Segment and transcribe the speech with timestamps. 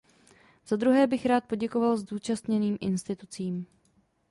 [0.67, 3.65] Zadruhé bych rád poděkoval zúčastněným institucím.